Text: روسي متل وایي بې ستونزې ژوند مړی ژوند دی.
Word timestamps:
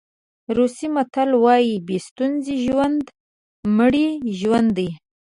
روسي 0.57 0.87
متل 0.95 1.29
وایي 1.43 1.75
بې 1.87 1.97
ستونزې 2.07 2.55
ژوند 2.65 3.03
مړی 3.77 4.07
ژوند 4.39 4.69
دی. 4.77 4.89